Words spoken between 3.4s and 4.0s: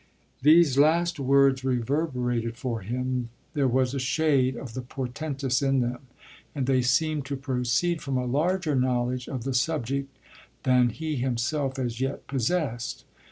there was a